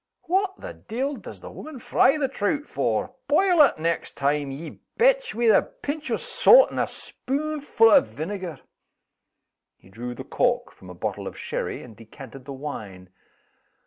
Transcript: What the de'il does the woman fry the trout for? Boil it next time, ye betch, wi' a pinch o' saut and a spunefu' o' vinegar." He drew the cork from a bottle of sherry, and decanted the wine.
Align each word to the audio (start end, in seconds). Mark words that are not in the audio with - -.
What 0.23 0.57
the 0.57 0.73
de'il 0.73 1.17
does 1.17 1.41
the 1.41 1.51
woman 1.51 1.77
fry 1.77 2.17
the 2.17 2.27
trout 2.27 2.65
for? 2.65 3.13
Boil 3.27 3.61
it 3.61 3.77
next 3.77 4.17
time, 4.17 4.49
ye 4.49 4.79
betch, 4.97 5.35
wi' 5.35 5.43
a 5.43 5.61
pinch 5.61 6.09
o' 6.09 6.15
saut 6.15 6.71
and 6.71 6.79
a 6.79 6.87
spunefu' 6.87 7.91
o' 7.95 8.01
vinegar." 8.01 8.59
He 9.77 9.89
drew 9.89 10.15
the 10.15 10.23
cork 10.23 10.71
from 10.71 10.89
a 10.89 10.95
bottle 10.95 11.27
of 11.27 11.37
sherry, 11.37 11.83
and 11.83 11.95
decanted 11.95 12.45
the 12.45 12.51
wine. 12.53 13.09